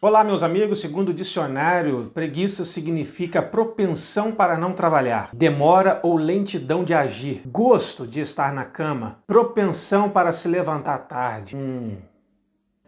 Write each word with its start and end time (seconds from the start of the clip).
Olá, 0.00 0.22
meus 0.22 0.44
amigos. 0.44 0.80
Segundo 0.80 1.08
o 1.08 1.12
dicionário, 1.12 2.12
preguiça 2.14 2.64
significa 2.64 3.42
propensão 3.42 4.30
para 4.30 4.56
não 4.56 4.72
trabalhar, 4.72 5.30
demora 5.32 5.98
ou 6.04 6.16
lentidão 6.16 6.84
de 6.84 6.94
agir, 6.94 7.42
gosto 7.44 8.06
de 8.06 8.20
estar 8.20 8.52
na 8.52 8.64
cama, 8.64 9.18
propensão 9.26 10.08
para 10.08 10.30
se 10.30 10.46
levantar 10.46 10.98
tarde. 10.98 11.56
Hum. 11.56 11.96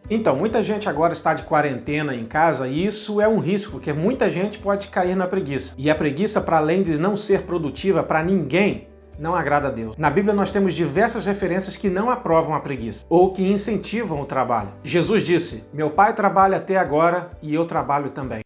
Então, 0.09 0.37
muita 0.37 0.63
gente 0.63 0.87
agora 0.87 1.11
está 1.11 1.33
de 1.33 1.43
quarentena 1.43 2.15
em 2.15 2.23
casa 2.23 2.65
e 2.65 2.85
isso 2.85 3.19
é 3.19 3.27
um 3.27 3.39
risco, 3.39 3.73
porque 3.73 3.91
muita 3.91 4.29
gente 4.29 4.57
pode 4.57 4.87
cair 4.87 5.15
na 5.17 5.27
preguiça. 5.27 5.73
E 5.77 5.91
a 5.91 5.95
preguiça, 5.95 6.39
para 6.39 6.59
além 6.59 6.81
de 6.81 6.97
não 6.97 7.17
ser 7.17 7.41
produtiva 7.41 8.01
para 8.01 8.23
ninguém, 8.23 8.87
não 9.21 9.35
agrada 9.35 9.67
a 9.67 9.71
Deus. 9.71 9.95
Na 9.95 10.09
Bíblia 10.09 10.33
nós 10.33 10.51
temos 10.51 10.73
diversas 10.73 11.25
referências 11.25 11.77
que 11.77 11.89
não 11.89 12.09
aprovam 12.09 12.55
a 12.55 12.59
preguiça 12.59 13.05
ou 13.07 13.31
que 13.31 13.43
incentivam 13.43 14.19
o 14.19 14.25
trabalho. 14.25 14.73
Jesus 14.83 15.23
disse: 15.23 15.63
Meu 15.71 15.91
pai 15.91 16.13
trabalha 16.13 16.57
até 16.57 16.75
agora 16.75 17.31
e 17.41 17.53
eu 17.53 17.65
trabalho 17.65 18.09
também. 18.09 18.41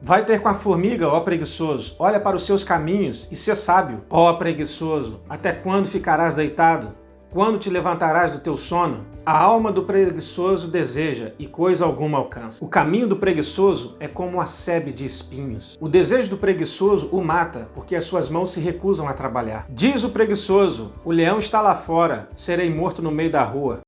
Vai 0.00 0.24
ter 0.24 0.40
com 0.40 0.48
a 0.48 0.54
formiga, 0.54 1.08
ó 1.08 1.20
preguiçoso, 1.20 1.96
olha 1.98 2.20
para 2.20 2.36
os 2.36 2.44
seus 2.44 2.62
caminhos 2.62 3.26
e 3.30 3.34
ser 3.34 3.56
sábio, 3.56 4.04
ó 4.10 4.32
preguiçoso, 4.34 5.20
até 5.28 5.52
quando 5.52 5.88
ficarás 5.88 6.34
deitado? 6.34 6.94
Quando 7.30 7.58
te 7.58 7.68
levantarás 7.68 8.30
do 8.30 8.38
teu 8.38 8.56
sono? 8.56 9.04
A 9.24 9.36
alma 9.36 9.72
do 9.72 9.82
preguiçoso 9.82 10.68
deseja 10.68 11.32
e 11.38 11.46
coisa 11.46 11.84
alguma 11.84 12.18
alcança. 12.18 12.64
O 12.64 12.68
caminho 12.68 13.08
do 13.08 13.16
preguiçoso 13.16 13.96
é 13.98 14.06
como 14.06 14.40
a 14.40 14.46
sebe 14.46 14.92
de 14.92 15.04
espinhos. 15.04 15.76
O 15.80 15.88
desejo 15.88 16.30
do 16.30 16.38
preguiçoso 16.38 17.08
o 17.10 17.22
mata, 17.22 17.68
porque 17.74 17.96
as 17.96 18.04
suas 18.04 18.28
mãos 18.28 18.52
se 18.52 18.60
recusam 18.60 19.08
a 19.08 19.12
trabalhar. 19.12 19.66
Diz 19.68 20.04
o 20.04 20.10
preguiçoso: 20.10 20.92
O 21.04 21.10
leão 21.10 21.38
está 21.38 21.60
lá 21.60 21.74
fora, 21.74 22.28
serei 22.34 22.72
morto 22.72 23.02
no 23.02 23.10
meio 23.10 23.30
da 23.30 23.42
rua. 23.42 23.80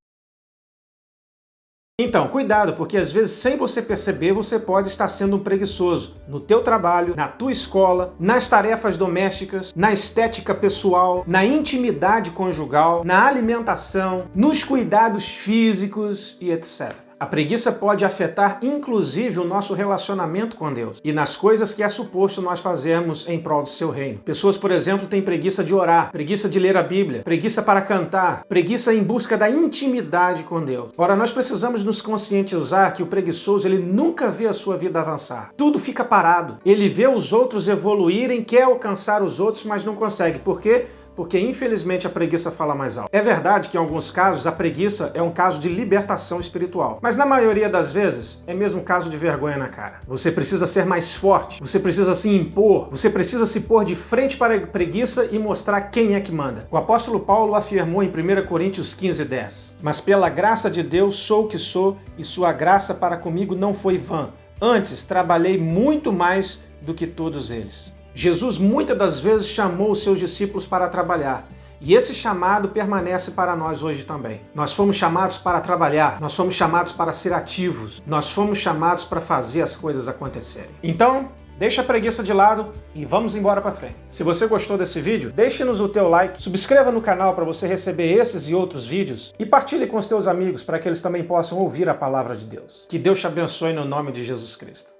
Então, 2.01 2.29
cuidado, 2.29 2.75
porque 2.75 2.97
às 2.97 3.11
vezes 3.11 3.33
sem 3.33 3.57
você 3.57 3.83
perceber, 3.83 4.33
você 4.33 4.57
pode 4.57 4.87
estar 4.87 5.09
sendo 5.09 5.35
um 5.35 5.41
preguiçoso 5.41 6.15
no 6.29 6.39
teu 6.39 6.63
trabalho, 6.63 7.17
na 7.17 7.27
tua 7.27 7.51
escola, 7.51 8.15
nas 8.21 8.47
tarefas 8.47 8.97
domésticas, 8.97 9.75
na 9.75 9.93
estética 9.93 10.55
pessoal, 10.55 11.25
na 11.27 11.45
intimidade 11.45 12.31
conjugal, 12.31 13.03
na 13.05 13.27
alimentação, 13.27 14.27
nos 14.33 14.63
cuidados 14.63 15.29
físicos 15.29 16.37
e 16.41 16.53
etc. 16.53 17.08
A 17.21 17.27
preguiça 17.27 17.73
pode 17.73 18.05
afetar 18.05 18.61
inclusive 18.63 19.41
o 19.41 19.45
nosso 19.45 19.75
relacionamento 19.75 20.55
com 20.55 20.73
Deus 20.73 21.01
e 21.03 21.13
nas 21.13 21.35
coisas 21.35 21.75
que 21.75 21.83
é 21.83 21.89
suposto 21.89 22.41
nós 22.41 22.61
fazermos 22.61 23.27
em 23.29 23.41
prol 23.41 23.65
do 23.65 23.69
seu 23.69 23.91
reino. 23.91 24.21
Pessoas, 24.21 24.57
por 24.57 24.71
exemplo, 24.71 25.09
têm 25.09 25.21
preguiça 25.21 25.65
de 25.65 25.75
orar, 25.75 26.13
preguiça 26.13 26.49
de 26.49 26.61
ler 26.61 26.77
a 26.77 26.83
Bíblia, 26.83 27.23
preguiça 27.23 27.61
para 27.61 27.83
cantar, 27.83 28.45
preguiça 28.49 28.95
em 28.95 29.03
busca 29.03 29.37
da 29.37 29.51
intimidade 29.51 30.45
com 30.45 30.65
Deus. 30.65 30.93
Ora, 30.97 31.17
nós 31.17 31.33
precisamos 31.33 31.83
nos 31.83 32.01
conscientizar 32.01 32.93
que 32.93 33.03
o 33.03 33.07
preguiçoso 33.07 33.67
ele 33.67 33.81
nunca 33.81 34.31
vê 34.31 34.47
a 34.47 34.53
sua 34.53 34.77
vida 34.77 35.01
avançar. 35.01 35.51
Tudo 35.57 35.81
fica 35.81 36.05
parado. 36.05 36.59
Ele 36.65 36.89
vê 36.89 37.09
os 37.09 37.33
outros 37.33 37.67
evoluírem, 37.67 38.45
quer 38.45 38.63
alcançar 38.63 39.25
os 39.25 39.41
outros, 39.41 39.65
mas 39.65 39.85
não 39.85 39.97
consegue. 39.97 40.39
Por 40.39 40.61
quê? 40.61 40.87
Porque 41.19 41.37
infelizmente 41.37 42.07
a 42.07 42.11
preguiça 42.11 42.49
fala 42.49 42.77
mais 42.77 42.97
alto. 42.97 43.11
É 43.11 43.21
verdade 43.21 43.69
que 43.69 43.77
em 43.77 43.81
alguns 43.81 44.09
casos 44.09 44.47
a 44.47 44.53
preguiça 44.53 45.11
é 45.15 45.21
um 45.21 45.33
caso 45.33 45.59
de 45.59 45.69
libertação 45.69 46.39
espiritual, 46.39 47.01
mas 47.03 47.17
na 47.17 47.27
maioria 47.27 47.69
das 47.69 47.91
vezes 47.91 48.41
é 48.47 48.55
mesmo 48.55 48.83
caso 48.83 49.11
de 49.11 49.17
vergonha 49.17 49.57
na 49.57 49.67
cara. 49.67 49.99
Você 50.07 50.31
precisa 50.31 50.65
ser 50.65 50.87
mais 50.87 51.17
forte, 51.17 51.61
você 51.61 51.81
precisa 51.81 52.15
se 52.15 52.29
impor, 52.29 52.87
você 52.89 53.11
precisa 53.11 53.47
se 53.47 53.63
pôr 53.63 53.85
de 53.85 53.97
frente 53.97 54.37
para 54.37 54.55
a 54.55 54.61
preguiça 54.61 55.29
e 55.33 55.41
mostrar 55.41 55.81
quem 55.81 56.15
é 56.15 56.21
que 56.21 56.31
manda. 56.31 56.69
O 56.71 56.77
apóstolo 56.77 57.19
Paulo 57.19 57.57
afirmou 57.57 58.01
em 58.05 58.09
1 58.09 58.47
Coríntios 58.47 58.95
15, 58.95 59.25
10: 59.25 59.77
Mas 59.83 60.01
pela 60.01 60.29
graça 60.29 60.71
de 60.71 60.85
Deus 60.85 61.17
sou 61.17 61.47
o 61.47 61.49
que 61.49 61.59
sou, 61.59 61.97
e 62.17 62.23
sua 62.23 62.53
graça 62.53 62.95
para 62.95 63.17
comigo 63.17 63.57
não 63.57 63.75
foi 63.75 63.99
vã. 63.99 64.29
Antes 64.63 65.03
trabalhei 65.03 65.59
muito 65.59 66.13
mais 66.13 66.61
do 66.81 66.95
que 66.95 67.09
todos 67.09 67.51
eles. 67.51 67.98
Jesus 68.19 68.59
muitas 68.59 68.99
das 68.99 69.21
vezes 69.21 69.47
chamou 69.47 69.93
os 69.93 70.03
seus 70.03 70.19
discípulos 70.19 70.67
para 70.67 70.89
trabalhar. 70.89 71.47
E 71.81 71.95
esse 71.95 72.13
chamado 72.13 72.71
permanece 72.71 73.31
para 73.31 73.55
nós 73.55 73.85
hoje 73.85 74.05
também. 74.05 74.41
Nós 74.53 74.73
fomos 74.73 74.97
chamados 74.97 75.39
para 75.39 75.61
trabalhar, 75.61 76.21
nós 76.21 76.35
fomos 76.35 76.55
chamados 76.55 76.91
para 76.91 77.13
ser 77.13 77.33
ativos, 77.33 78.03
nós 78.05 78.29
fomos 78.29 78.59
chamados 78.59 79.05
para 79.05 79.21
fazer 79.21 79.63
as 79.63 79.77
coisas 79.77 80.09
acontecerem. 80.09 80.71
Então, 80.83 81.29
deixa 81.61 81.81
a 81.81 81.85
preguiça 81.85 82.25
de 82.25 82.33
lado 82.33 82.73
e 82.93 83.05
vamos 83.05 83.37
embora 83.37 83.61
para 83.61 83.71
frente. 83.71 83.95
Se 84.09 84.25
você 84.25 84.49
gostou 84.49 84.77
desse 84.77 85.01
vídeo, 85.01 85.31
deixe-nos 85.31 85.81
o 85.81 85.89
teu 85.89 86.09
like, 86.09 86.43
subscreva 86.43 86.91
no 86.91 87.01
canal 87.01 87.37
para 87.37 87.45
você 87.45 87.69
receber 87.69 88.13
esses 88.15 88.49
e 88.49 88.55
outros 88.55 88.85
vídeos 88.85 89.33
e 89.39 89.47
partilhe 89.47 89.87
com 89.87 89.97
os 89.97 90.09
teus 90.09 90.27
amigos 90.27 90.65
para 90.65 90.81
que 90.81 90.89
eles 90.89 91.01
também 91.01 91.23
possam 91.23 91.57
ouvir 91.57 91.89
a 91.89 91.95
palavra 91.95 92.35
de 92.35 92.47
Deus. 92.47 92.85
Que 92.89 92.99
Deus 92.99 93.21
te 93.21 93.29
abençoe 93.29 93.73
no 93.73 93.85
nome 93.85 94.11
de 94.11 94.25
Jesus 94.25 94.57
Cristo. 94.57 94.98